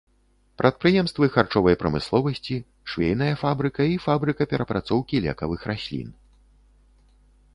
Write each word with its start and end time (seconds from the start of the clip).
Прадпрыемствы 0.59 1.25
харчовай 1.35 1.75
прамысловасці, 1.81 2.57
швейная 2.93 3.29
фабрыка 3.43 3.83
і 3.95 3.99
фабрыка 4.07 4.43
перапрацоўкі 4.53 5.21
лекавых 5.29 5.61
раслін. 5.73 6.07